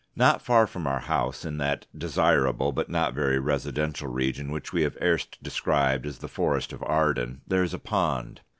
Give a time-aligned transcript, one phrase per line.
[0.15, 4.81] Not far from our house, in that desirable but not very residential region which we
[4.81, 8.41] have erst described as the Forest of Arden, there is a pond.